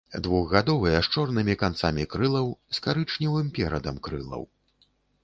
Двухгадовыя 0.25 1.01
з 1.07 1.11
чорнымі 1.15 1.55
канцамі 1.63 2.05
крылаў, 2.13 2.49
з 2.79 2.81
карычневым 2.87 3.53
перадам 3.59 4.01
крылаў. 4.09 4.43